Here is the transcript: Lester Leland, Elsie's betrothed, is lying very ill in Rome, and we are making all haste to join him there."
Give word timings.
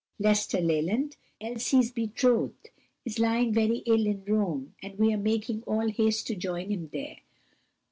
Lester 0.17 0.61
Leland, 0.61 1.15
Elsie's 1.39 1.91
betrothed, 1.91 2.71
is 3.05 3.19
lying 3.19 3.53
very 3.53 3.83
ill 3.85 4.07
in 4.07 4.25
Rome, 4.25 4.73
and 4.81 4.97
we 4.97 5.13
are 5.13 5.15
making 5.19 5.61
all 5.67 5.89
haste 5.89 6.25
to 6.25 6.35
join 6.35 6.71
him 6.71 6.89
there." 6.91 7.17